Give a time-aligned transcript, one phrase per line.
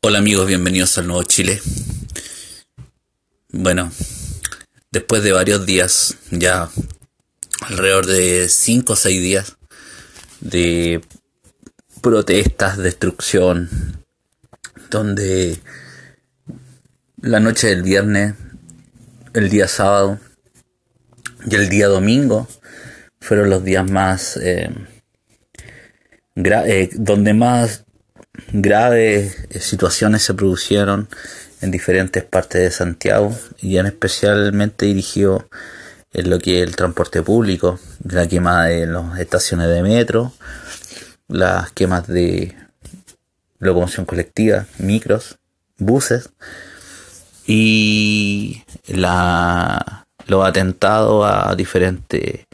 [0.00, 1.60] Hola amigos, bienvenidos al Nuevo Chile.
[3.50, 3.90] Bueno,
[4.92, 6.68] después de varios días, ya
[7.62, 9.56] alrededor de 5 o 6 días
[10.40, 11.00] de
[12.00, 13.68] protestas, destrucción,
[14.88, 15.58] donde
[17.20, 18.34] la noche del viernes,
[19.34, 20.20] el día sábado
[21.44, 22.46] y el día domingo
[23.20, 24.36] fueron los días más...
[24.36, 24.70] Eh,
[26.36, 27.84] eh, donde más
[28.52, 31.08] graves eh, situaciones se produjeron
[31.60, 35.48] en diferentes partes de Santiago y en especialmente dirigido
[36.12, 40.32] en lo que es el transporte público, la quema de las estaciones de metro,
[41.28, 42.56] las quemas de
[43.58, 45.38] locomoción colectiva, micros,
[45.76, 46.30] buses
[47.46, 52.47] y la, los atentados a diferentes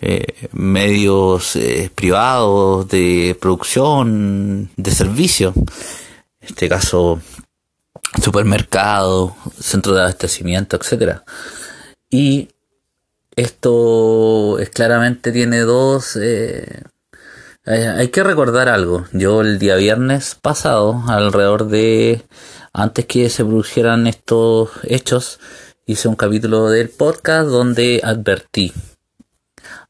[0.00, 5.66] eh, medios eh, privados de producción de servicios, en
[6.40, 7.20] este caso
[8.22, 11.24] supermercado, centro de abastecimiento, etcétera.
[12.10, 12.48] Y
[13.34, 16.16] esto es, claramente tiene dos.
[16.16, 16.82] Eh,
[17.64, 19.06] hay que recordar algo.
[19.12, 22.22] Yo el día viernes pasado, alrededor de
[22.72, 25.40] antes que se produjeran estos hechos,
[25.86, 28.72] hice un capítulo del podcast donde advertí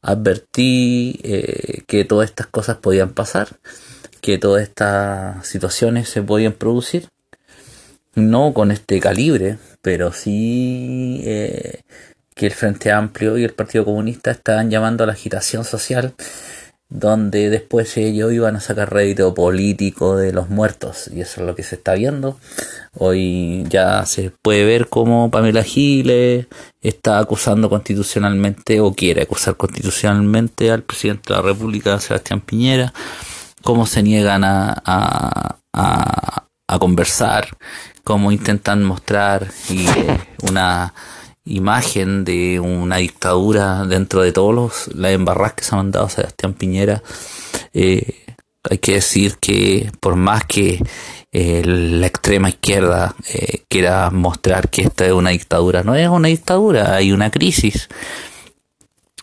[0.01, 3.49] advertí eh, que todas estas cosas podían pasar,
[4.21, 7.09] que todas estas situaciones se podían producir,
[8.15, 11.81] no con este calibre, pero sí eh,
[12.35, 16.13] que el Frente Amplio y el Partido Comunista estaban llamando a la agitación social
[16.89, 21.55] donde después ellos iban a sacar rédito político de los muertos y eso es lo
[21.55, 22.37] que se está viendo.
[22.95, 26.47] Hoy ya se puede ver cómo Pamela Giles
[26.81, 32.93] está acusando constitucionalmente o quiere acusar constitucionalmente al presidente de la República Sebastián Piñera
[33.63, 35.57] cómo se niegan a, a,
[36.67, 37.49] a, conversar
[38.03, 39.47] cómo intentan mostrar
[40.49, 40.93] una
[41.49, 46.53] imagen de una dictadura dentro de todos los las embarras que se han mandado Sebastián
[46.53, 47.03] Piñera
[47.73, 48.25] eh,
[48.69, 50.83] hay que decir que por más que
[51.31, 56.27] eh, la extrema izquierda eh, quiera mostrar que esta es una dictadura, no es una
[56.27, 57.87] dictadura, hay una crisis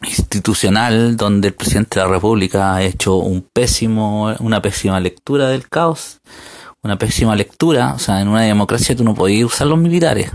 [0.02, 5.68] institucional donde el presidente de la República ha hecho un pésimo, una pésima lectura del
[5.68, 6.20] caos,
[6.82, 10.30] una pésima lectura, o sea, en una democracia tú no podías usar los militares,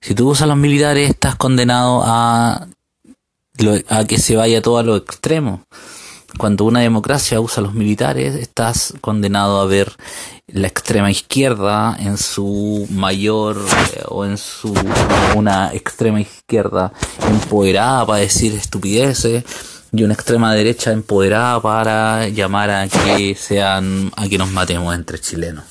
[0.00, 2.66] si tú usas los militares, estás condenado a,
[3.88, 5.64] a que se vaya todo a lo extremo.
[6.38, 9.92] Cuando una democracia usa los militares, estás condenado a ver
[10.46, 13.58] la extrema izquierda en su mayor
[13.94, 14.72] eh, o en su
[15.34, 16.92] una extrema izquierda
[17.28, 19.44] empoderada para decir estupideces
[19.92, 25.18] y una extrema derecha empoderada para llamar a que sean a que nos matemos entre
[25.18, 25.64] chilenos.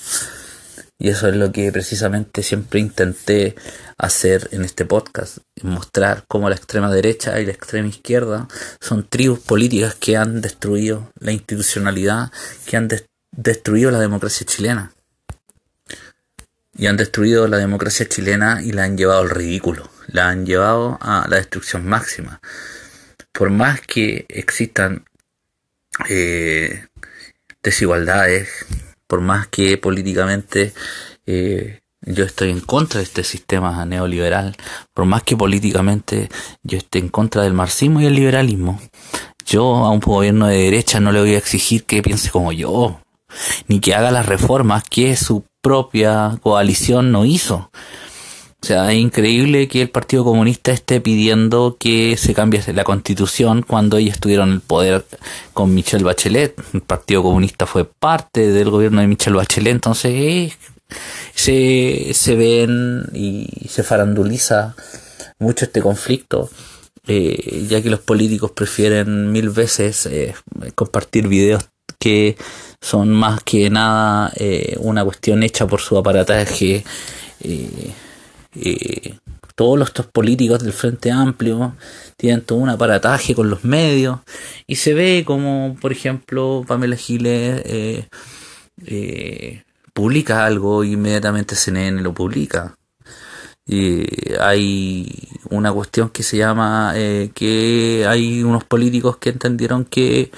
[1.02, 3.56] Y eso es lo que precisamente siempre intenté
[3.98, 8.50] hacer en este podcast, mostrar cómo la extrema derecha y la extrema izquierda
[8.82, 12.34] son tribus políticas que han destruido la institucionalidad,
[12.66, 12.90] que han
[13.32, 14.92] destruido la democracia chilena.
[16.78, 20.98] Y han destruido la democracia chilena y la han llevado al ridículo, la han llevado
[21.00, 22.42] a la destrucción máxima.
[23.32, 25.06] Por más que existan
[26.10, 26.88] eh,
[27.64, 28.50] desigualdades,
[29.10, 30.72] por más que políticamente
[31.26, 34.56] eh, yo estoy en contra de este sistema neoliberal,
[34.94, 36.30] por más que políticamente
[36.62, 38.80] yo esté en contra del marxismo y el liberalismo,
[39.46, 43.02] yo a un gobierno de derecha no le voy a exigir que piense como yo,
[43.68, 47.72] ni que haga las reformas que su propia coalición no hizo.
[48.62, 53.64] O sea, es increíble que el Partido Comunista esté pidiendo que se cambie la constitución
[53.66, 55.06] cuando ellos estuvieron en el poder
[55.54, 56.62] con Michelle Bachelet.
[56.74, 60.54] El Partido Comunista fue parte del gobierno de Michelle Bachelet, entonces eh,
[61.34, 64.76] se, se ven y se faranduliza
[65.40, 66.50] mucho este conflicto.
[67.08, 70.36] Eh, ya que los políticos prefieren mil veces eh,
[70.76, 71.64] compartir videos
[71.98, 72.38] que
[72.82, 74.32] son más que nada
[74.78, 76.84] una cuestión hecha por su aparataje
[79.60, 81.76] todos estos políticos del Frente Amplio
[82.16, 84.20] tienen todo un aparataje con los medios
[84.68, 88.08] y se ve como, por ejemplo, Pamela Giles eh,
[88.86, 89.64] eh,
[89.94, 92.78] publica algo y inmediatamente CNN lo publica.
[94.40, 100.32] Hay una cuestión que se llama eh, que hay unos políticos que entendieron que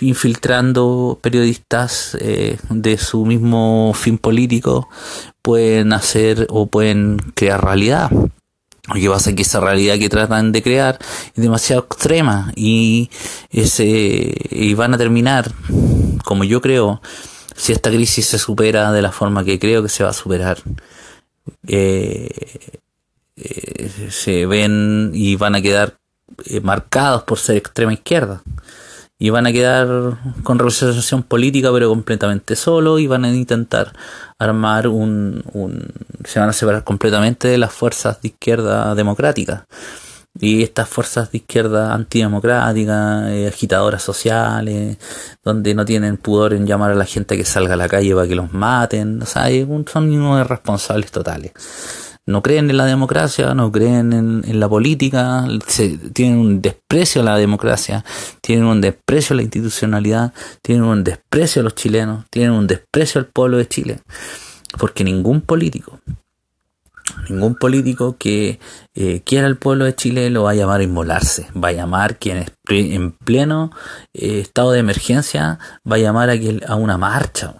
[0.00, 4.88] infiltrando periodistas de su mismo fin político
[5.48, 8.10] pueden hacer o pueden crear realidad.
[8.10, 10.98] Lo que pasa es que esa realidad que tratan de crear
[11.34, 13.08] es demasiado extrema y,
[13.50, 15.50] ese, y van a terminar,
[16.22, 17.00] como yo creo,
[17.56, 20.58] si esta crisis se supera de la forma que creo que se va a superar,
[21.66, 22.28] eh,
[23.36, 25.96] eh, se ven y van a quedar
[26.44, 28.42] eh, marcados por ser extrema izquierda
[29.18, 33.92] y van a quedar con representación política pero completamente solo y van a intentar
[34.38, 35.92] armar un, un
[36.24, 39.66] se van a separar completamente de las fuerzas de izquierda democrática.
[40.40, 44.96] Y estas fuerzas de izquierda antidemocráticas, eh, agitadoras sociales,
[45.42, 48.28] donde no tienen pudor en llamar a la gente que salga a la calle para
[48.28, 49.48] que los maten, o sea,
[49.86, 51.52] son irresponsables totales
[52.28, 55.46] no creen en la democracia, no creen en, la política,
[56.12, 58.04] tienen un desprecio a la democracia,
[58.42, 63.18] tienen un desprecio a la institucionalidad, tienen un desprecio a los chilenos, tienen un desprecio
[63.18, 64.00] al pueblo de Chile.
[64.78, 66.00] Porque ningún político,
[67.30, 68.60] ningún político que
[68.94, 72.18] eh, quiera al pueblo de Chile lo va a llamar a inmolarse, va a llamar
[72.18, 73.70] quien en pleno
[74.12, 75.58] eh, estado de emergencia,
[75.90, 76.34] va a llamar a,
[76.66, 77.54] a una marcha.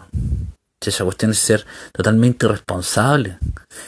[0.81, 3.39] Esa cuestión es ser totalmente irresponsable.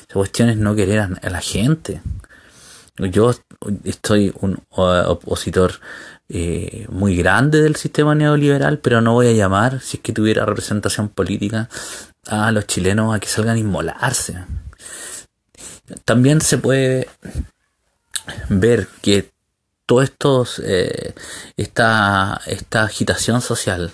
[0.08, 2.02] Esa cuestión es no querer a, la gente.
[2.98, 3.32] Yo
[3.84, 5.80] estoy un opositor
[6.28, 10.44] eh, muy grande del sistema neoliberal, pero no voy a llamar, si es que tuviera
[10.44, 11.68] representación política,
[12.26, 14.44] a los chilenos a que salgan a inmolarse.
[16.04, 17.08] También se puede
[18.48, 19.30] ver que
[19.86, 21.14] todo esto, eh,
[21.56, 23.92] esta, esta agitación social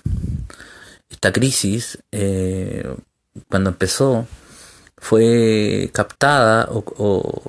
[1.10, 2.94] esta crisis, eh,
[3.48, 4.26] cuando empezó,
[4.98, 7.42] fue captada o,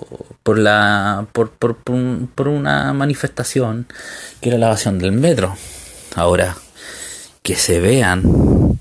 [0.44, 3.88] por, la, por, por, por, una manifestación
[4.42, 5.56] que era la evasión del metro.
[6.16, 6.58] Ahora,
[7.42, 8.77] que se vean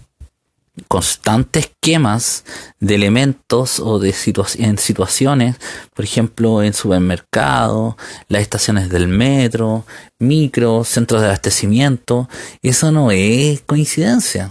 [0.89, 2.45] constantes quemas
[2.81, 4.15] de elementos o de
[4.59, 5.57] en situaciones,
[5.95, 7.95] por ejemplo, en supermercados,
[8.29, 9.87] las estaciones del metro,
[10.19, 12.29] micros, centros de abastecimiento,
[12.63, 14.51] eso no es coincidencia.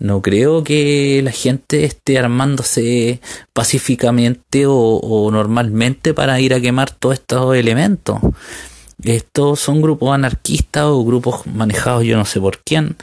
[0.00, 3.20] No creo que la gente esté armándose
[3.52, 8.20] pacíficamente o, normalmente para ir a quemar todos estos elementos.
[9.02, 12.96] Estos son grupos anarquistas o grupos manejados yo no sé por quién.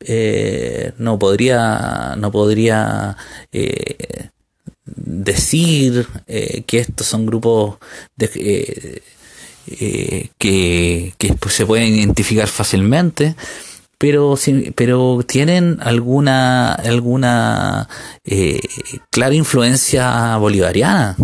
[0.00, 3.16] Eh, no podría, no podría
[3.52, 4.30] eh,
[4.86, 7.76] decir eh, que estos son grupos
[8.16, 9.02] de,
[10.38, 13.36] que, que pues, se pueden identificar fácilmente
[14.00, 14.34] pero,
[14.76, 17.86] pero tienen alguna, alguna
[18.24, 18.58] eh,
[19.10, 21.16] clara influencia bolivariana,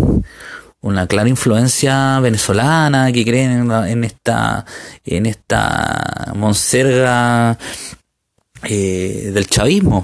[0.83, 4.67] una clara influencia venezolana que creen en, esta,
[5.07, 7.57] en esta monserga
[8.69, 10.03] eh, del chavismo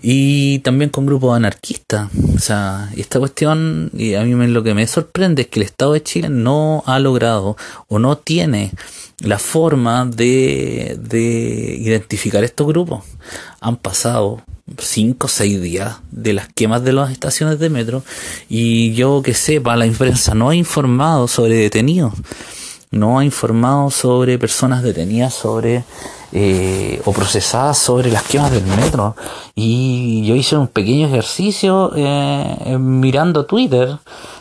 [0.00, 2.10] y también con grupos anarquistas.
[2.34, 5.66] O sea, esta cuestión, y a mí me, lo que me sorprende es que el
[5.66, 7.56] Estado de Chile no ha logrado
[7.88, 8.72] o no tiene
[9.18, 13.04] la forma de, de identificar estos grupos.
[13.60, 14.42] Han pasado
[14.78, 18.02] cinco o seis días de las quemas de las estaciones de metro
[18.48, 22.14] y yo que sepa, la prensa no ha informado sobre detenidos,
[22.90, 25.84] no ha informado sobre personas detenidas, sobre
[26.32, 29.16] eh, o procesadas sobre las quemas del metro.
[29.54, 33.98] Y yo hice un pequeño ejercicio eh, mirando Twitter,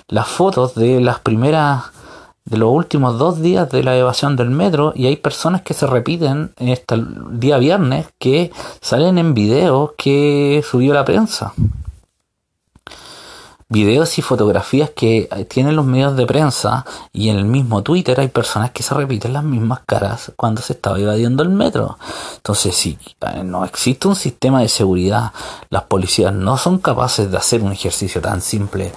[0.07, 1.83] las fotos de las primeras
[2.45, 5.87] de los últimos dos días de la evasión del metro y hay personas que se
[5.87, 6.95] repiten en este
[7.31, 8.51] día viernes que
[8.81, 11.53] salen en videos que subió la prensa
[13.67, 18.19] videos y fotografías que eh, tienen los medios de prensa y en el mismo Twitter
[18.19, 21.97] hay personas que se repiten las mismas caras cuando se estaba evadiendo el metro.
[22.35, 25.33] Entonces, si eh, no existe un sistema de seguridad,
[25.69, 28.91] las policías no son capaces de hacer un ejercicio tan simple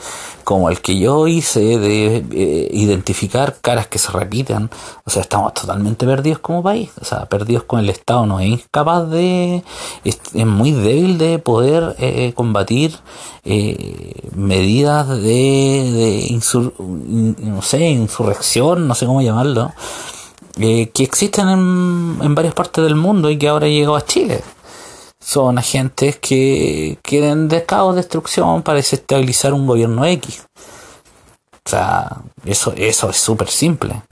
[0.44, 4.70] como el que yo hice de eh, identificar caras que se repiten,
[5.04, 8.66] o sea, estamos totalmente perdidos como país, o sea, perdidos con el Estado, no es
[8.70, 9.62] capaz de,
[10.04, 12.98] es, muy débil de poder combatir
[13.50, 14.28] eh,
[14.58, 16.40] medidas de, de
[17.40, 19.72] no sé, insurrección, no sé cómo llamarlo,
[20.56, 24.42] que existen en, en varias partes del mundo y que ahora llegó a Chile
[25.20, 30.46] son agentes que quieren de caos, destrucción para desestabilizar un gobierno X.
[31.66, 34.02] O sea, eso, eso es súper simple.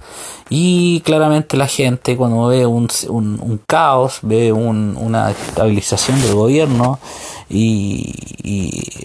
[0.48, 7.00] Y claramente la gente cuando ve un, un, caos, ve una estabilización del gobierno
[7.48, 8.12] y,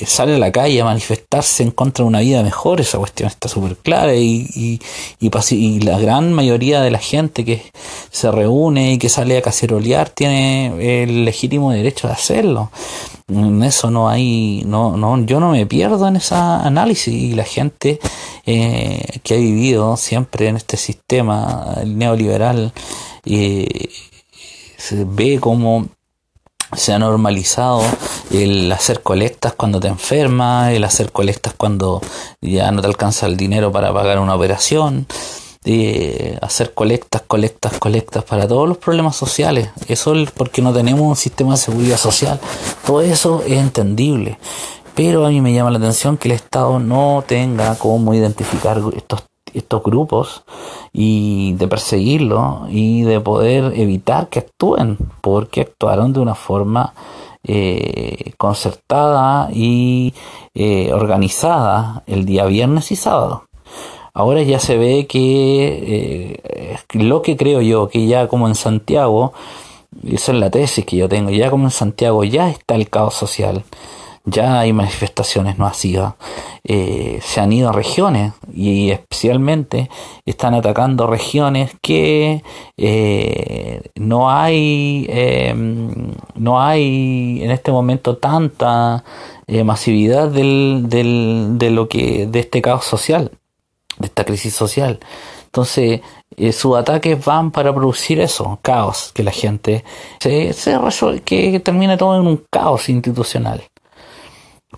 [0.06, 3.48] sale a la calle a manifestarse en contra de una vida mejor, esa cuestión está
[3.48, 4.80] súper clara y, y,
[5.20, 7.64] y, la gran mayoría de la gente que
[8.12, 12.72] se reúne y que sale a cacerolear tiene el legítimo derecho de hacerlo.
[13.30, 17.46] En eso no hay, no, no, yo no me pierdo en ese análisis y la
[17.46, 18.00] gente
[18.46, 22.74] eh, que ha vivido siempre en este sistema neoliberal
[23.25, 23.90] eh,
[24.78, 25.88] se ve como
[26.75, 27.82] se ha normalizado
[28.32, 32.01] el hacer colectas cuando te enfermas, el hacer colectas cuando
[32.42, 35.06] ya no te alcanza el dinero para pagar una operación,
[35.63, 39.70] de hacer colectas, colectas, colectas para todos los problemas sociales.
[39.88, 42.40] Eso es porque no tenemos un sistema de seguridad social.
[42.86, 44.40] Todo eso es entendible.
[44.96, 49.24] Pero a mí me llama la atención que el Estado no tenga cómo identificar estos
[49.54, 50.44] estos grupos
[50.94, 56.94] y de perseguirlos y de poder evitar que actúen, porque actuaron de una forma
[57.44, 60.14] eh, concertada y
[60.54, 63.46] eh, organizada el día viernes y sábado.
[64.14, 69.34] Ahora ya se ve que eh, lo que creo yo, que ya como en Santiago,
[70.06, 73.14] esa es la tesis que yo tengo, ya como en Santiago ya está el caos
[73.14, 73.64] social
[74.25, 75.72] ya hay manifestaciones no
[76.63, 79.90] eh, se han ido a regiones y especialmente
[80.25, 82.44] están atacando regiones que
[82.78, 89.04] eh, no hay em, no hay en este momento tanta
[89.48, 93.32] eh, masividad del, del, de lo que de este caos social
[93.98, 95.00] de esta crisis social
[95.46, 96.01] entonces
[96.54, 99.84] sus ataques van para producir eso, caos, que la gente
[100.22, 100.74] se, se
[101.25, 103.62] que termine todo en un caos institucional.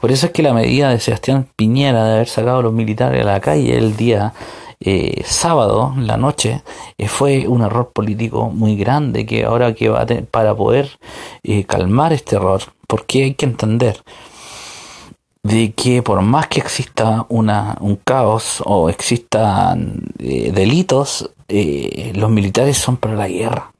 [0.03, 3.21] Por eso es que la medida de Sebastián Piñera de haber sacado a los militares
[3.21, 4.33] a la calle el día
[4.81, 6.61] eh, sábado, la noche,
[6.97, 10.89] eh, fue un error político muy grande que ahora que va a tener, para poder
[11.43, 14.03] eh, calmar este error, porque hay que entender
[15.41, 22.97] de que por más que exista una, un caos o existan delitos, los militares son
[22.97, 23.71] para la guerra,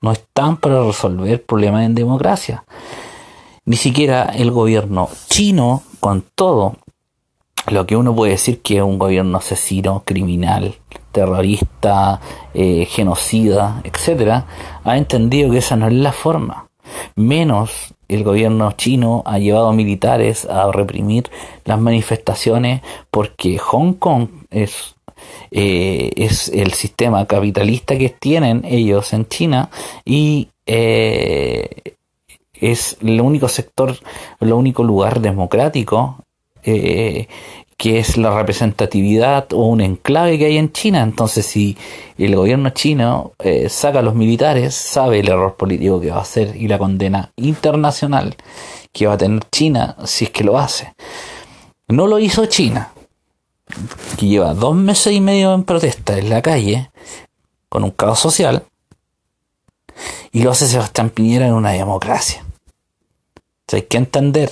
[0.00, 2.64] no están para resolver problemas en democracia.
[3.68, 6.76] Ni siquiera el gobierno chino, con todo
[7.70, 10.76] lo que uno puede decir que es un gobierno asesino, criminal,
[11.12, 12.18] terrorista,
[12.54, 14.46] eh, genocida, etcétera,
[14.84, 16.70] ha entendido que esa no es la forma.
[17.14, 21.28] Menos el gobierno chino ha llevado militares a reprimir
[21.66, 24.94] las manifestaciones porque Hong Kong es
[25.50, 29.68] eh, es el sistema capitalista que tienen ellos en China
[30.06, 31.97] y eh,
[32.60, 33.96] es el único sector,
[34.40, 36.24] el único lugar democrático
[36.62, 37.28] eh,
[37.78, 41.00] que es la representatividad o un enclave que hay en China.
[41.02, 41.78] Entonces, si
[42.18, 46.22] el gobierno chino eh, saca a los militares, sabe el error político que va a
[46.22, 48.34] hacer y la condena internacional
[48.92, 50.92] que va a tener China si es que lo hace.
[51.86, 52.92] No lo hizo China,
[54.18, 56.90] que lleva dos meses y medio en protesta en la calle,
[57.68, 58.64] con un caos social,
[60.32, 62.44] y lo hace Sebastián Piñera en una democracia
[63.76, 64.50] hay que entender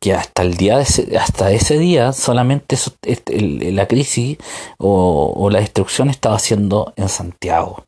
[0.00, 2.76] que hasta el día de ese, hasta ese día solamente
[3.72, 4.38] la crisis
[4.78, 7.84] o, la destrucción estaba haciendo en Santiago.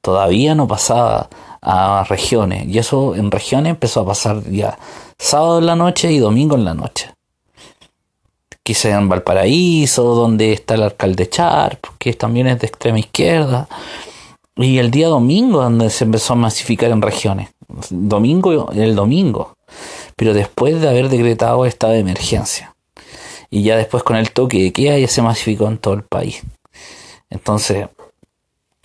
[0.00, 1.28] Todavía no pasaba
[1.60, 2.66] a regiones.
[2.68, 4.78] Y eso en regiones empezó a pasar ya
[5.18, 7.12] sábado en la noche y domingo en la noche.
[8.62, 13.68] Quizá en Valparaíso, donde está el alcalde Char, que también es de extrema izquierda.
[14.56, 17.50] Y el día domingo, donde se empezó a masificar en regiones
[17.90, 19.54] domingo, el domingo,
[20.16, 22.74] pero después de haber decretado estado de emergencia.
[23.50, 26.42] Y ya después con el toque de queda ya se masificó en todo el país.
[27.30, 27.88] Entonces,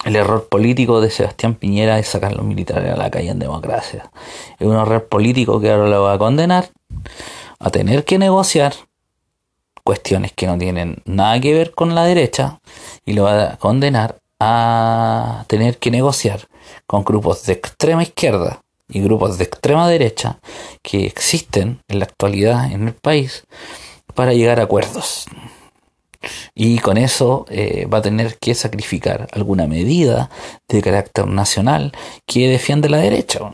[0.05, 4.11] el error político de Sebastián Piñera es sacar los militares a la calle en democracia.
[4.59, 6.69] Es un error político que ahora lo va a condenar
[7.59, 8.73] a tener que negociar
[9.83, 12.59] cuestiones que no tienen nada que ver con la derecha
[13.05, 16.47] y lo va a condenar a tener que negociar
[16.87, 20.39] con grupos de extrema izquierda y grupos de extrema derecha
[20.81, 23.43] que existen en la actualidad en el país
[24.13, 25.25] para llegar a acuerdos.
[26.53, 30.29] Y con eso eh, va a tener que sacrificar alguna medida
[30.67, 31.91] de carácter nacional
[32.25, 33.51] que defiende la derecha.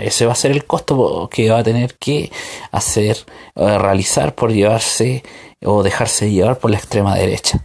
[0.00, 2.32] Ese va a ser el costo que va a tener que
[2.72, 3.16] hacer,
[3.54, 5.22] o realizar por llevarse
[5.64, 7.60] o dejarse llevar por la extrema derecha.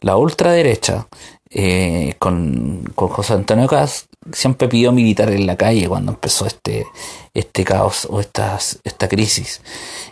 [0.00, 1.06] La ultraderecha,
[1.54, 6.86] eh, con, José Antonio Caz, siempre pidió militar en la calle cuando empezó este,
[7.34, 9.60] este caos o esta, esta crisis.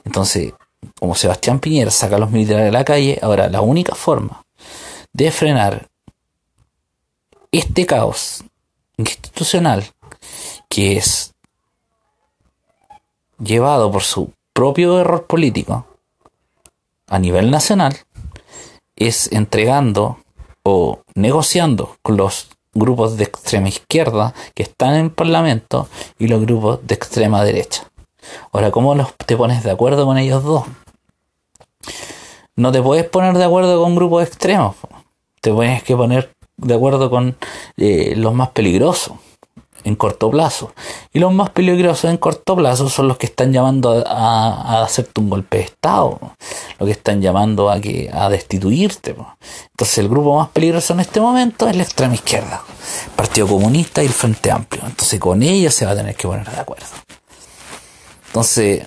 [0.04, 0.52] Entonces,
[0.98, 4.44] como Sebastián Piñera saca a los militares de la calle, ahora la única forma
[5.12, 5.88] de frenar
[7.52, 8.44] este caos
[8.96, 9.84] institucional
[10.68, 11.34] que es
[13.38, 15.86] llevado por su propio error político
[17.08, 17.96] a nivel nacional
[18.94, 20.18] es entregando
[20.62, 25.88] o negociando con los grupos de extrema izquierda que están en el Parlamento
[26.18, 27.90] y los grupos de extrema derecha.
[28.52, 30.64] Ahora, ¿cómo los, te pones de acuerdo con ellos dos?
[32.56, 34.76] No te puedes poner de acuerdo con grupos extremos.
[35.40, 37.36] Te tienes que poner de acuerdo con
[37.76, 39.14] eh, los más peligrosos.
[39.84, 40.72] En corto plazo.
[41.12, 45.30] Y los más peligrosos en corto plazo son los que están llamando a, hacerte un
[45.30, 46.18] golpe de Estado,
[46.78, 49.14] los que están llamando a, que, a destituirte.
[49.70, 52.62] Entonces el grupo más peligroso en este momento es la extrema izquierda,
[53.16, 54.82] Partido Comunista y el Frente Amplio.
[54.86, 56.86] Entonces con ellos se va a tener que poner de acuerdo.
[58.26, 58.86] Entonces,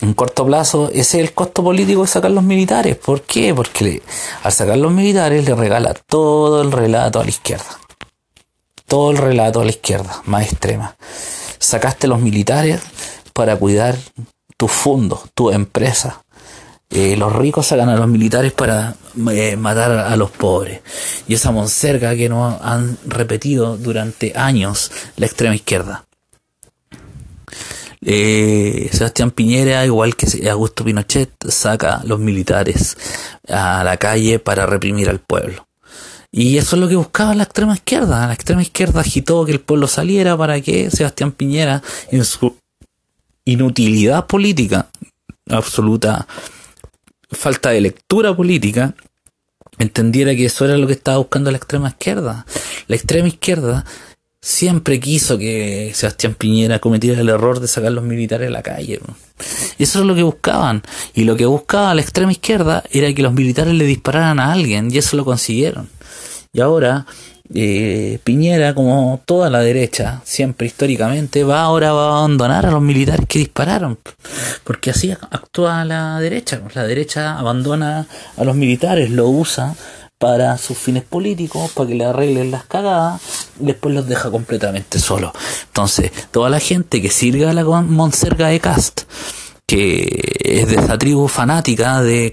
[0.00, 2.96] en corto plazo, ese es el costo político de sacar los militares.
[2.96, 3.54] ¿Por qué?
[3.54, 4.02] Porque
[4.42, 7.80] al sacar los militares le regala todo el relato a la izquierda
[8.90, 10.96] todo el relato a la izquierda, más extrema.
[11.60, 12.80] Sacaste los militares
[13.32, 13.96] para cuidar
[14.56, 16.24] tus fondos, tu empresa.
[16.90, 18.96] Eh, los ricos sacan a los militares para
[19.30, 20.80] eh, matar a los pobres.
[21.28, 26.04] Y esa monserga que nos han repetido durante años la extrema izquierda.
[28.00, 32.96] Eh, Sebastián Piñera, igual que Augusto Pinochet, saca los militares
[33.48, 35.69] a la calle para reprimir al pueblo.
[36.32, 38.26] Y eso es lo que buscaba la extrema izquierda.
[38.26, 42.56] La extrema izquierda agitó que el pueblo saliera para que Sebastián Piñera, en su
[43.44, 44.88] inutilidad política,
[45.48, 46.26] absoluta
[47.32, 48.94] falta de lectura política,
[49.78, 52.46] entendiera que eso era lo que estaba buscando la extrema izquierda.
[52.86, 53.84] La extrema izquierda
[54.40, 59.00] siempre quiso que Sebastián Piñera cometiera el error de sacar los militares a la calle.
[59.78, 60.82] Eso es lo que buscaban.
[61.14, 64.90] Y lo que buscaba la extrema izquierda era que los militares le dispararan a alguien,
[64.92, 65.88] y eso lo consiguieron.
[66.52, 67.06] Y ahora
[67.52, 72.82] eh, Piñera, como toda la derecha, siempre históricamente, va ahora va a abandonar a los
[72.82, 73.98] militares que dispararon.
[74.64, 76.60] Porque así actúa la derecha.
[76.74, 79.74] La derecha abandona a los militares, lo usa
[80.18, 83.20] para sus fines políticos, para que le arreglen las cagadas,
[83.58, 85.32] y después los deja completamente solos.
[85.68, 89.02] Entonces, toda la gente que sirve a la Monserga de Cast,
[89.70, 92.32] que es de esa tribu fanática de,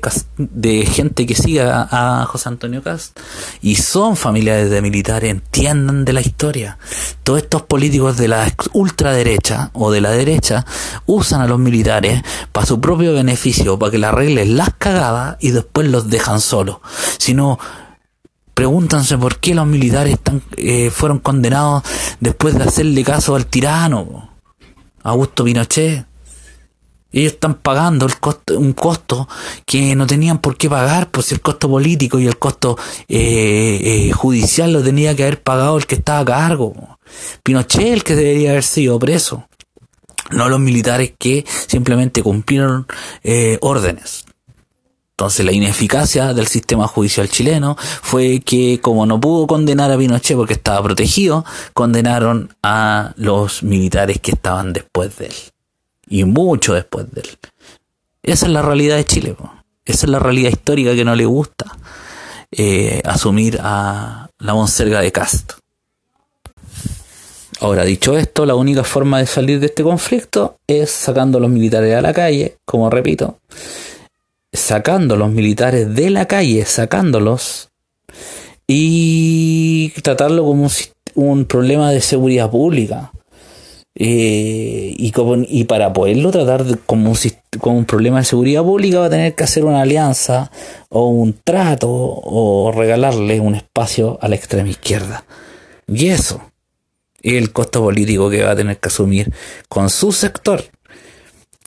[0.92, 3.20] gente que siga a José Antonio Cast
[3.62, 6.80] y son familiares de militares, entiendan de la historia.
[7.22, 10.66] Todos estos políticos de la ultraderecha o de la derecha
[11.06, 15.52] usan a los militares para su propio beneficio, para que le arreglen las cagadas y
[15.52, 16.78] después los dejan solos.
[17.20, 17.60] Si no,
[18.56, 21.84] pregúntanse por qué los militares están, eh, fueron condenados
[22.20, 24.32] después de hacerle caso al tirano,
[25.04, 26.07] Augusto Pinochet
[27.12, 29.28] ellos están pagando el costo, un costo
[29.66, 34.12] que no tenían por qué pagar, pues el costo político y el costo eh, eh,
[34.12, 37.00] judicial lo tenía que haber pagado el que estaba a cargo.
[37.44, 39.48] Pinochet el que debería haber sido preso,
[40.32, 42.86] no los militares que simplemente cumplieron
[43.24, 44.26] eh, órdenes.
[45.12, 50.38] Entonces la ineficacia del sistema judicial chileno fue que como no pudo condenar a Pinochet
[50.38, 51.44] porque estaba protegido,
[51.74, 55.36] condenaron a los militares que estaban después de él
[56.10, 57.30] y mucho después de él.
[58.24, 59.36] Esa es la realidad de Chile.
[59.86, 61.66] Esa es la realidad histórica que no le gusta
[62.52, 65.54] eh, asumir a la monserga de Cast.
[67.60, 71.50] Ahora, dicho esto, la única forma de salir de este conflicto es sacando a los
[71.50, 73.40] militares a la calle, como repito,
[74.54, 77.70] sacando a los militares de la calle, sacándolos
[78.68, 80.70] y tratarlo como
[81.16, 83.12] un problema de seguridad pública.
[84.00, 85.12] Eh, y,
[85.50, 87.18] y, para poderlo tratar como, un,
[87.60, 90.52] como un problema de seguridad pública va a tener que hacer una alianza
[90.90, 95.26] o un trato o regalarle un espacio a la extrema izquierda.
[95.88, 96.44] Y eso
[97.24, 99.34] es el costo político que va a tener que asumir
[99.68, 100.64] con su sector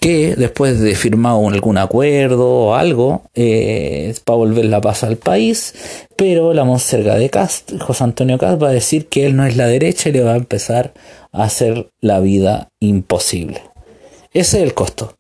[0.01, 5.75] que después de firmado algún acuerdo o algo, eh, para volver la paz al país,
[6.17, 9.57] pero la monserga de Cast, José Antonio Cast, va a decir que él no es
[9.57, 10.95] la derecha y le va a empezar
[11.33, 13.63] a hacer la vida imposible.
[14.33, 15.17] Ese es el costo.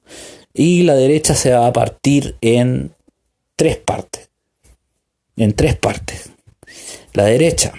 [0.54, 2.92] Y la derecha se va a partir en
[3.56, 4.30] tres partes.
[5.36, 6.30] En tres partes.
[7.12, 7.72] La derecha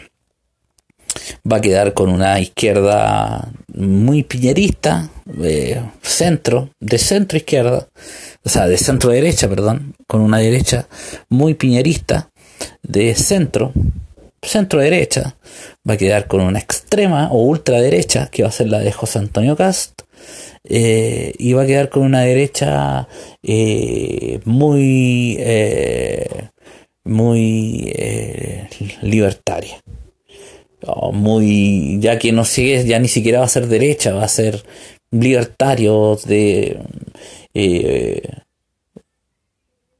[1.50, 5.10] va a quedar con una izquierda muy piñerista,
[5.42, 7.88] eh, centro, de centro izquierda,
[8.44, 10.88] o sea, de centro derecha, perdón, con una derecha
[11.30, 12.30] muy piñerista,
[12.84, 13.72] de centro,
[14.42, 15.36] centro derecha,
[15.88, 19.20] va a quedar con una extrema o ultraderecha, que va a ser la de José
[19.20, 20.02] Antonio Cast,
[20.64, 23.08] eh, y va a quedar con una derecha
[23.42, 25.40] eh, muy,
[27.04, 27.94] muy
[29.02, 29.82] libertaria
[31.14, 34.64] muy, ya que no sigue, ya ni siquiera va a ser derecha, va a ser
[35.12, 36.80] libertario de,
[37.54, 38.22] eh,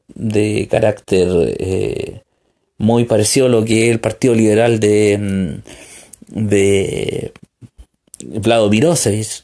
[0.08, 2.22] de carácter eh,
[2.78, 7.32] muy parecido a lo que es el Partido Liberal de, mm, de
[8.26, 9.44] Vlado Mirosevich.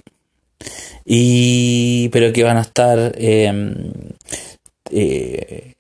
[1.06, 3.92] Y, pero que van a estar em,
[4.92, 5.74] eh,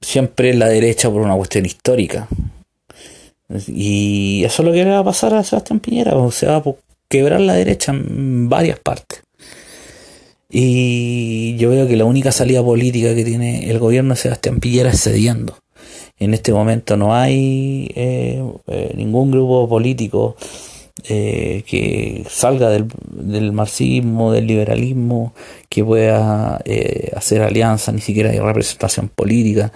[0.00, 2.28] siempre en la derecha por una cuestión histórica.
[3.68, 6.56] Y eso es lo que le va a pasar a Sebastián Piñera, o se va
[6.56, 6.62] a
[7.08, 9.22] quebrar la derecha en varias partes.
[10.48, 14.90] Y yo veo que la única salida política que tiene el gobierno de Sebastián Piñera
[14.90, 15.56] es cediendo.
[16.18, 20.36] En este momento no hay eh, eh, ningún grupo político
[21.08, 25.32] eh, que salga del, del, marxismo, del liberalismo,
[25.68, 26.60] que pueda
[27.16, 29.72] hacer alianza, ni siquiera hay representación política.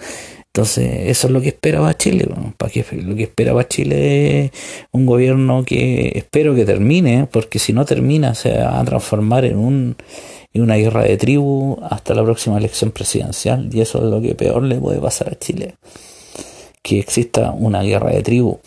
[0.55, 2.29] Entonces, eso es lo que esperaba Chile.
[2.29, 4.51] Lo que esperaba Chile es
[4.93, 9.57] un gobierno que espero que termine, porque si no termina se va a transformar en,
[9.57, 9.97] un,
[10.53, 13.69] en una guerra de tribu hasta la próxima elección presidencial.
[13.69, 15.75] Y eso es lo que peor le puede pasar a Chile.
[16.81, 18.59] Que exista una guerra de tribu.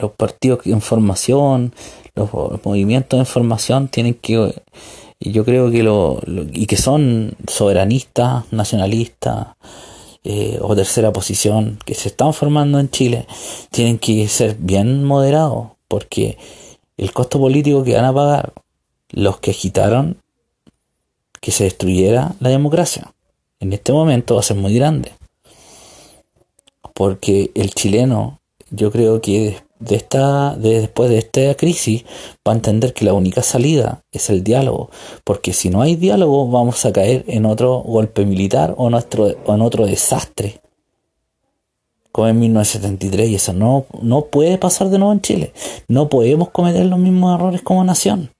[0.00, 1.74] Los partidos de información,
[2.14, 2.30] los,
[2.64, 4.54] movimientos de información tienen que
[5.20, 9.48] yo creo que lo, y que son soberanistas, nacionalistas,
[10.24, 13.26] eh, o tercera posición que se están formando en Chile
[13.70, 16.38] tienen que ser bien moderados porque
[16.96, 18.52] el costo político que van a pagar
[19.10, 20.18] los que agitaron
[21.40, 23.12] que se destruyera la democracia
[23.60, 25.12] en este momento va a ser muy grande.
[26.94, 32.04] Porque el chileno yo creo que de esta, de después de esta crisis,
[32.46, 34.90] va a entender que la única salida es el diálogo,
[35.24, 39.54] porque si no hay diálogo vamos a caer en otro golpe militar o, nuestro, o
[39.54, 40.60] en otro desastre,
[42.12, 45.52] como en 1973, y eso no, no puede pasar de nuevo en Chile.
[45.88, 48.32] No podemos cometer los mismos errores como nación,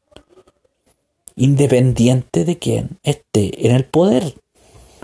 [1.36, 4.34] independiente de quién esté en el poder,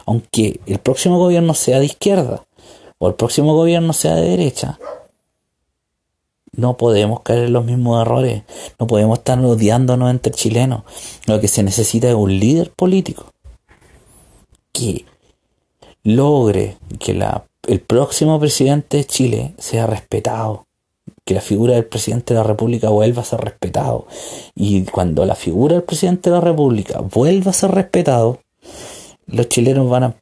[0.04, 2.44] aunque el próximo gobierno sea de izquierda
[2.98, 4.78] o el próximo gobierno sea de derecha
[6.56, 8.42] no podemos caer en los mismos errores.
[8.78, 10.82] No podemos estar odiándonos entre chilenos.
[11.26, 13.26] Lo que se necesita es un líder político
[14.72, 15.04] que
[16.02, 20.64] logre que la, el próximo presidente de Chile sea respetado.
[21.24, 24.06] Que la figura del presidente de la República vuelva a ser respetado.
[24.54, 28.40] Y cuando la figura del presidente de la República vuelva a ser respetado,
[29.26, 30.16] los chilenos van a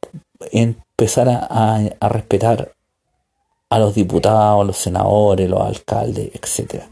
[0.51, 2.74] empezar a, a respetar
[3.69, 6.87] a los diputados, los senadores, los alcaldes, etcétera.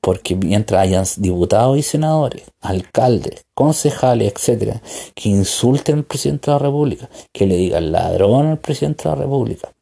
[0.00, 4.82] Porque mientras hayan diputados y senadores, alcaldes, concejales, etcétera,
[5.14, 9.16] que insulten al presidente de la República, que le digan ladrón al presidente de la
[9.16, 9.72] República,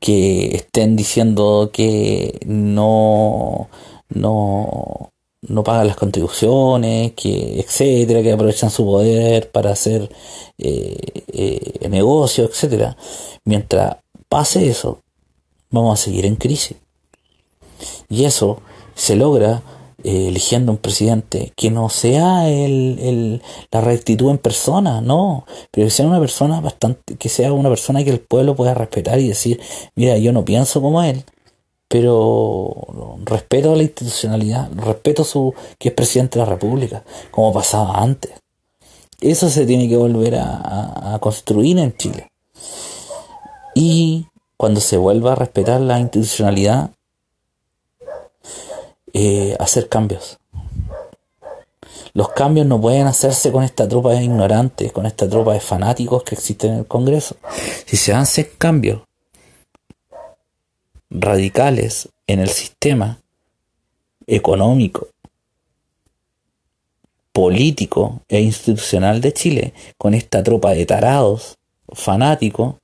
[0.00, 3.68] que estén diciendo que no,
[4.08, 10.10] no, no pagan las contribuciones, que etcétera, que aprovechan su poder para hacer
[10.58, 10.96] eh,
[11.28, 12.96] eh, negocios, etcétera.
[13.44, 13.96] Mientras
[14.28, 15.03] pase eso,
[15.82, 16.76] vamos a seguir en crisis.
[18.08, 18.60] Y eso
[18.94, 19.62] se logra
[20.02, 25.90] eh, eligiendo un presidente que no sea el, la rectitud en persona, no, pero que
[25.90, 29.60] sea una persona bastante, que sea una persona que el pueblo pueda respetar y decir,
[29.94, 31.24] mira, yo no pienso como él,
[31.88, 38.32] pero respeto la institucionalidad, respeto su que es presidente de la República, como pasaba antes.
[39.20, 42.28] Eso se tiene que volver a, a construir en Chile.
[43.74, 44.26] Y
[44.64, 46.92] cuando se vuelva a respetar la institucionalidad,
[49.12, 50.38] eh, hacer cambios.
[52.14, 56.22] Los cambios no pueden hacerse con esta tropa de ignorantes, con esta tropa de fanáticos
[56.22, 57.36] que existe en el Congreso.
[57.84, 59.02] Si se hacen cambios
[61.10, 63.18] radicales en el sistema
[64.26, 65.08] económico,
[67.32, 71.58] político e institucional de Chile, con esta tropa de tarados,
[71.92, 72.76] fanáticos,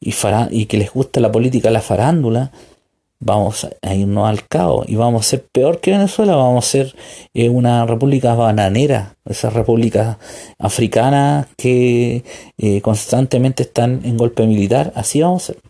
[0.00, 2.52] y, que les gusta la política, la farándula,
[3.20, 6.94] vamos a irnos al caos y vamos a ser peor que Venezuela, vamos a ser
[7.34, 10.18] eh, una república bananera, esas repúblicas
[10.58, 12.24] africanas que
[12.58, 15.62] eh, constantemente están en golpe militar, así vamos a ser.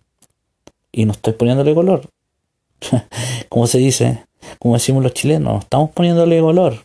[0.93, 2.09] Y no estoy poniéndole color.
[3.49, 4.25] como se dice,
[4.59, 6.85] como decimos los chilenos, no estamos poniéndole color.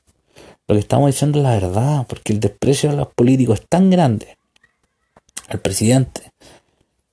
[0.68, 3.90] Lo que estamos diciendo es la verdad, porque el desprecio a los políticos es tan
[3.90, 4.38] grande.
[5.50, 6.32] Al presidente,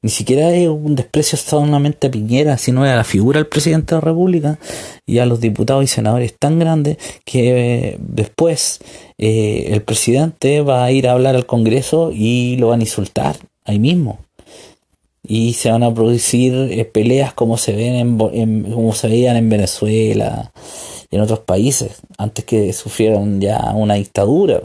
[0.02, 4.00] ni siquiera es un desprecio solamente a Piñera, sino a la figura del presidente de
[4.00, 4.58] la República
[5.04, 8.80] y a los diputados y senadores tan grandes que eh, después
[9.18, 13.36] eh, el presidente va a ir a hablar al Congreso y lo van a insultar
[13.66, 14.20] ahí mismo.
[15.22, 19.50] Y se van a producir eh, peleas como se ven en, como se veían en
[19.50, 20.50] Venezuela
[21.10, 24.62] y en otros países, antes que sufrieran ya una dictadura.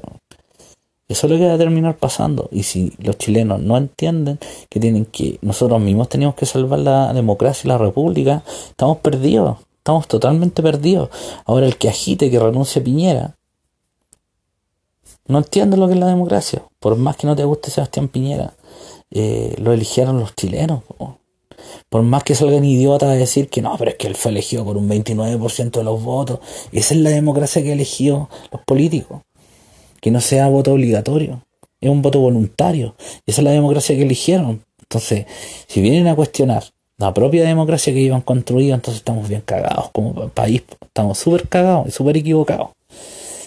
[1.07, 2.49] Eso es lo que va a terminar pasando.
[2.51, 4.39] Y si los chilenos no entienden
[4.69, 9.59] que tienen que, nosotros mismos tenemos que salvar la democracia y la república, estamos perdidos.
[9.77, 11.09] Estamos totalmente perdidos.
[11.45, 13.35] Ahora el que agite que renuncie a Piñera,
[15.27, 16.63] no entiende lo que es la democracia.
[16.79, 18.53] Por más que no te guste Sebastián Piñera,
[19.11, 20.81] eh, lo eligieron los chilenos.
[21.89, 24.65] Por más que salgan idiotas a decir que no, pero es que él fue elegido
[24.65, 26.39] por un 29% de los votos.
[26.71, 29.21] Esa es la democracia que eligió los políticos.
[30.05, 31.41] Que no sea voto obligatorio.
[31.81, 32.93] Es un voto voluntario.
[33.25, 34.63] Esa es la democracia que eligieron.
[34.83, 35.25] Entonces,
[35.65, 36.63] si vienen a cuestionar
[36.99, 40.61] la propia democracia que iban construido, entonces estamos bien cagados como país.
[40.79, 42.69] Estamos súper cagados y súper equivocados.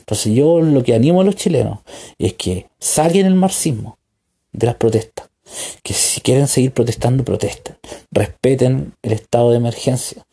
[0.01, 1.79] Entonces yo lo que animo a los chilenos
[2.18, 3.97] es que saquen el marxismo
[4.51, 5.29] de las protestas.
[5.85, 7.77] Que si quieren seguir protestando, protesten.
[8.11, 10.27] Respeten el estado de emergencia.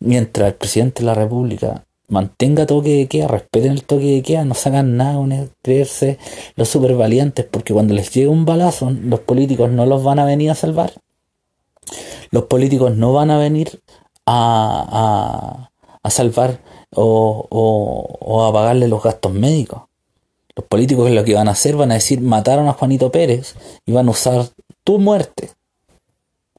[0.00, 4.44] Mientras el presidente de la República mantenga toque de queda, respeten el toque de queda,
[4.44, 6.18] no sacan nada con creerse
[6.56, 10.24] los super valientes, porque cuando les llega un balazo, los políticos no los van a
[10.24, 10.92] venir a salvar.
[12.30, 13.80] Los políticos no van a venir
[14.26, 15.68] a,
[16.02, 16.60] a, salvar
[16.94, 19.82] o, o, a pagarle los gastos médicos.
[20.54, 23.54] Los políticos lo que van a hacer van a decir mataron a Juanito Pérez
[23.86, 24.46] y van a usar
[24.84, 25.50] tu muerte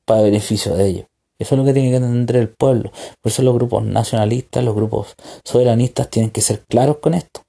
[0.06, 1.06] para beneficio de ellos.
[1.40, 2.92] Eso es lo que tiene que entender el pueblo.
[3.22, 7.42] Por eso los grupos nacionalistas, los grupos soberanistas tienen que ser claros con esto.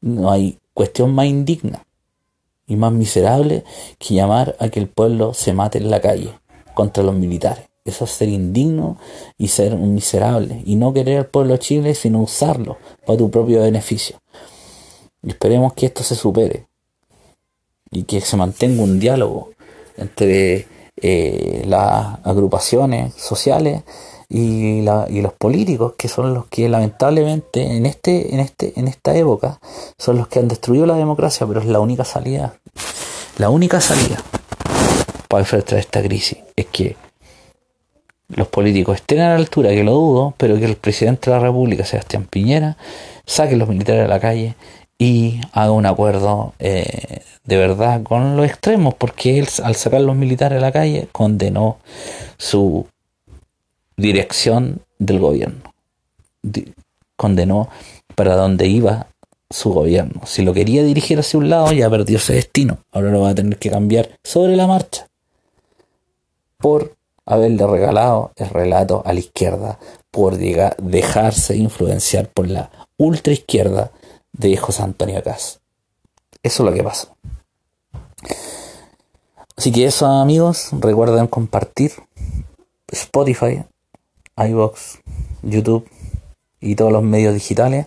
[0.00, 1.84] No hay cuestión más indigna
[2.66, 3.64] y más miserable
[3.98, 6.38] que llamar a que el pueblo se mate en la calle
[6.74, 7.64] contra los militares.
[7.84, 8.98] Eso es ser indigno
[9.38, 10.62] y ser un miserable.
[10.66, 14.20] Y no querer al pueblo de Chile, sino usarlo para tu propio beneficio.
[15.22, 16.66] Esperemos que esto se supere.
[17.90, 19.50] Y que se mantenga un diálogo
[19.96, 20.66] entre
[21.02, 23.82] eh, las agrupaciones sociales
[24.28, 29.14] y, y, los políticos, que son los que lamentablemente en, este, en, este, en esta
[29.14, 29.60] época
[29.98, 32.54] son los que han destruido la democracia, pero es la única salida.
[33.38, 34.16] La única salida
[35.28, 36.96] para enfrentar esta crisis es que
[38.28, 41.42] los políticos estén a la altura, que lo dudo, pero que el presidente de la
[41.42, 42.76] República, Sebastián Piñera,
[43.24, 44.56] saque los militares a la calle
[44.98, 50.16] y haga un acuerdo eh, de verdad con los extremos, porque él al sacar los
[50.16, 51.78] militares a la calle condenó
[52.38, 52.86] su
[53.96, 55.74] dirección del gobierno,
[57.16, 57.68] condenó
[58.14, 59.08] para dónde iba
[59.50, 60.22] su gobierno.
[60.24, 63.34] Si lo quería dirigir hacia un lado, ya perdió ese destino, ahora lo va a
[63.34, 65.06] tener que cambiar sobre la marcha
[66.58, 69.78] por haberle regalado el relato a la izquierda
[70.10, 73.90] por dejarse influenciar por la ultra izquierda
[74.38, 75.60] de José Antonio Cas.
[76.42, 77.16] Eso es lo que pasó.
[79.56, 81.92] Así que eso amigos, recuerden compartir
[82.88, 83.64] Spotify,
[84.36, 84.98] iBox,
[85.42, 85.88] YouTube
[86.60, 87.86] y todos los medios digitales.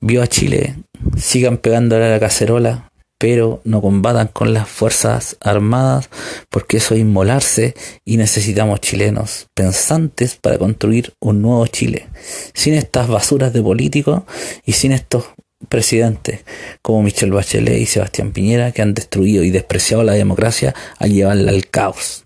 [0.00, 0.76] Viva Chile,
[1.16, 6.10] sigan pegándole a la cacerola, pero no combatan con las Fuerzas Armadas
[6.50, 12.08] porque eso es inmolarse y necesitamos chilenos pensantes para construir un nuevo Chile,
[12.52, 14.24] sin estas basuras de políticos
[14.66, 15.24] y sin estos
[15.68, 16.40] presidentes
[16.82, 21.50] como Michel Bachelet y Sebastián Piñera que han destruido y despreciado la democracia al llevarla
[21.50, 22.22] al caos.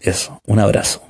[0.00, 1.02] Eso, un abrazo.